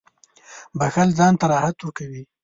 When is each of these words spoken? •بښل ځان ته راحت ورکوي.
•بښل 0.79 1.09
ځان 1.19 1.33
ته 1.39 1.45
راحت 1.51 1.77
ورکوي. 1.79 2.23